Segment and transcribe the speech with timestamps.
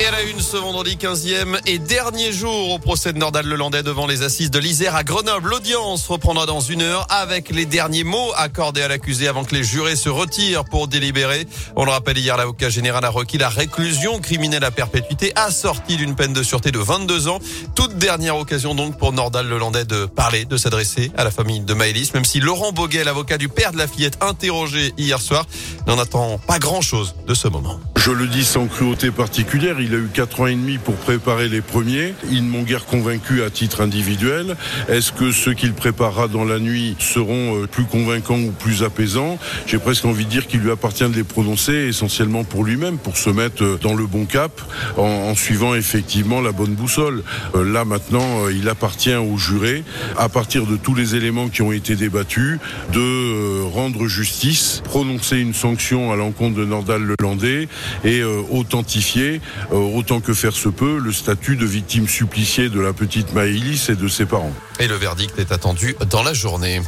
[0.00, 3.82] Et à la une ce vendredi 15e et dernier jour au procès de Nordal Lelandais
[3.82, 5.50] devant les assises de l'Isère à Grenoble.
[5.50, 9.64] L'audience reprendra dans une heure avec les derniers mots accordés à l'accusé avant que les
[9.64, 11.48] jurés se retirent pour délibérer.
[11.74, 16.14] On le rappelle hier, l'avocat général a requis la réclusion criminelle à perpétuité assortie d'une
[16.14, 17.40] peine de sûreté de 22 ans.
[17.74, 21.74] Toute dernière occasion donc pour Nordal Lelandais de parler, de s'adresser à la famille de
[21.74, 25.44] Maëlys, même si Laurent Boguet, l'avocat du père de la fillette interrogé hier soir,
[25.88, 27.80] n'en attend pas grand chose de ce moment.
[28.08, 31.50] Je le dis sans cruauté particulière, il a eu quatre ans et demi pour préparer
[31.50, 32.14] les premiers.
[32.30, 34.56] Ils ne m'ont guère convaincu à titre individuel.
[34.88, 39.38] Est-ce que ceux qu'il préparera dans la nuit seront euh, plus convaincants ou plus apaisants?
[39.66, 43.18] J'ai presque envie de dire qu'il lui appartient de les prononcer essentiellement pour lui-même, pour
[43.18, 44.58] se mettre euh, dans le bon cap
[44.96, 47.22] en, en suivant effectivement la bonne boussole.
[47.56, 49.84] Euh, là maintenant, il appartient aux jurés,
[50.16, 52.58] à partir de tous les éléments qui ont été débattus,
[52.90, 57.68] de rendre justice, prononcer une sanction à l'encontre de Nordal Lelandais
[58.04, 63.34] et authentifier autant que faire se peut, le statut de victime suppliciée de la petite
[63.34, 64.52] Maëlys et de ses parents.
[64.80, 66.80] Et le verdict est attendu dans la journée.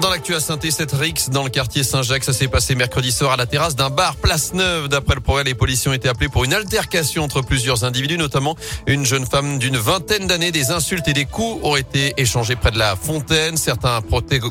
[0.00, 3.32] Dans l'actu à saint cette rixe dans le quartier Saint-Jacques, ça s'est passé mercredi soir
[3.32, 4.88] à la terrasse d'un bar Place Neuve.
[4.88, 8.56] D'après le progrès, les policiers ont été appelés pour une altercation entre plusieurs individus, notamment
[8.86, 10.50] une jeune femme d'une vingtaine d'années.
[10.50, 13.56] Des insultes et des coups ont été échangés près de la fontaine.
[13.56, 14.00] Certains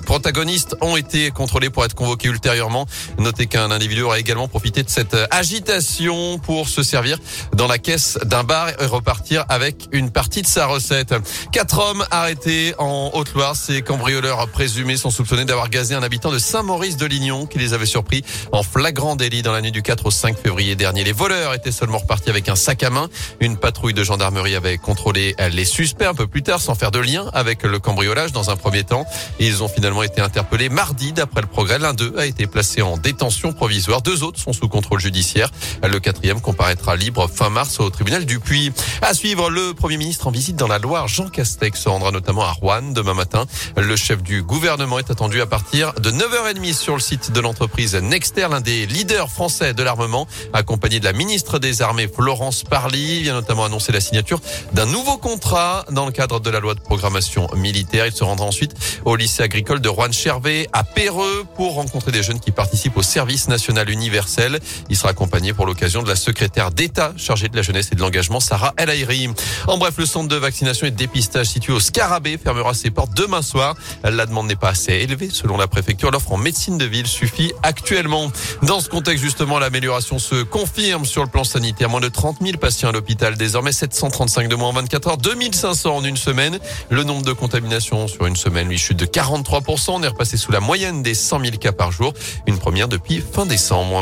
[0.06, 2.86] protagonistes ont été contrôlés pour être convoqués ultérieurement.
[3.18, 7.18] Notez qu'un individu aurait également profité de cette agitation pour se servir
[7.54, 11.16] dans la caisse d'un bar et repartir avec une partie de sa recette.
[11.52, 13.56] Quatre hommes arrêtés en Haute-Loire.
[13.56, 18.22] Ces cambrioleurs présumés sont soupçonnés d'avoir gazé un habitant de Saint-Maurice-de-Lignon qui les avait surpris
[18.52, 21.06] en flagrant délit dans la nuit du 4 au 5 février dernier.
[21.06, 23.08] Les voleurs étaient seulement repartis avec un sac à main.
[23.40, 27.00] Une patrouille de gendarmerie avait contrôlé les suspects un peu plus tard sans faire de
[27.00, 29.06] lien avec le cambriolage dans un premier temps.
[29.40, 31.80] Ils ont finalement été interpellés mardi d'après le progrès.
[31.80, 34.02] L'un d'eux a été placé en détention provisoire.
[34.02, 35.50] Deux autres sont sous contrôle judiciaire.
[35.82, 38.74] Le quatrième comparaîtra libre fin mars au tribunal du Puy.
[39.02, 42.44] À suivre, le Premier ministre en visite dans la Loire, Jean Castex, se rendra notamment
[42.44, 43.46] à Rouen demain matin.
[43.78, 47.94] Le chef du gouvernement est attendu à partir de 9h30 sur le site de l'entreprise
[47.94, 53.22] Nexter, l'un des leaders français de l'armement, accompagné de la ministre des Armées Florence Parly.
[53.22, 54.42] Vient notamment annoncer la signature
[54.74, 58.08] d'un nouveau contrat dans le cadre de la loi de programmation militaire.
[58.08, 58.74] Il se rendra ensuite
[59.06, 63.48] au lycée agricole de Rouen-Chervé à Péreux pour rencontrer des jeunes qui participent au service
[63.48, 64.60] national universel.
[64.90, 68.02] Il sera accompagné pour l'occasion de la secrétaire d'État chargée de la jeunesse et de
[68.02, 69.30] l'engagement, Sarah El Aïri.
[69.68, 73.14] En bref, le centre de vaccination et de dépistage situé au Scarabée fermera ses portes
[73.14, 73.76] demain soir.
[74.04, 76.12] La demande n'est pas assez selon la préfecture.
[76.12, 78.32] L'offre en médecine de ville suffit actuellement.
[78.64, 81.90] Dans ce contexte, justement, l'amélioration se confirme sur le plan sanitaire.
[81.90, 85.96] Moins de 30 000 patients à l'hôpital, désormais 735 de moins en 24 heures, 2500
[85.98, 86.60] en une semaine.
[86.90, 89.92] Le nombre de contaminations sur une semaine, lui, chute de 43%.
[89.92, 92.14] On est repassé sous la moyenne des 100 000 cas par jour.
[92.48, 94.02] Une première depuis fin décembre.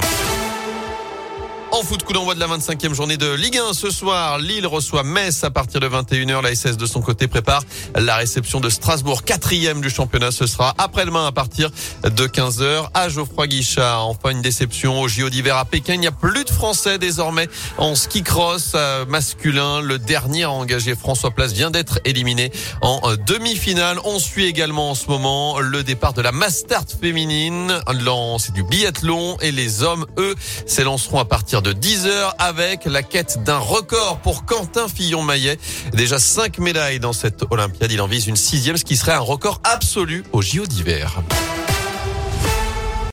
[1.80, 4.38] En foot, coup d'envoi de la 25e journée de Ligue 1 ce soir.
[4.38, 6.42] Lille reçoit Metz à partir de 21h.
[6.42, 7.64] La SS de son côté prépare
[7.96, 10.32] la réception de Strasbourg, quatrième du championnat.
[10.32, 11.70] Ce sera après-demain à partir
[12.04, 14.10] de 15h à Geoffroy Guichard.
[14.10, 15.94] Enfin, une déception au JO d'hiver à Pékin.
[15.94, 17.48] Il n'y a plus de Français désormais
[17.78, 19.80] en ski cross euh, masculin.
[19.80, 22.52] Le dernier à engager François Place vient d'être éliminé
[22.82, 24.00] en euh, demi-finale.
[24.04, 27.80] On suit également en ce moment le départ de la Mastart féminine.
[28.38, 30.36] C'est du biathlon et les hommes, eux,
[30.66, 35.58] s'élanceront à partir de 10h avec la quête d'un record pour Quentin Fillon-Maillet.
[35.94, 37.92] Déjà 5 médailles dans cette Olympiade.
[37.92, 41.22] Il en vise une sixième, ce qui serait un record absolu au JO d'hiver.